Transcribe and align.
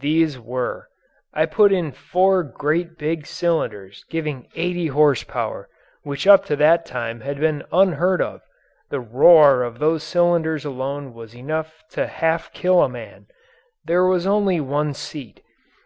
These 0.00 0.38
were. 0.38 0.88
I 1.32 1.46
put 1.46 1.72
in 1.72 1.90
four 1.92 2.42
great 2.42 2.98
big 2.98 3.26
cylinders 3.26 4.04
giving 4.10 4.46
80 4.54 4.90
H.P. 4.94 5.32
which 6.02 6.26
up 6.26 6.44
to 6.44 6.56
that 6.56 6.84
time 6.84 7.22
had 7.22 7.40
been 7.40 7.64
unheard 7.72 8.20
of. 8.20 8.42
The 8.90 9.00
roar 9.00 9.62
of 9.62 9.78
those 9.78 10.04
cylinders 10.04 10.66
alone 10.66 11.14
was 11.14 11.34
enough 11.34 11.82
to 11.92 12.06
half 12.06 12.52
kill 12.52 12.82
a 12.82 12.90
man. 12.90 13.28
There 13.82 14.04
was 14.04 14.26
only 14.26 14.60
one 14.60 14.92
seat. 14.92 15.40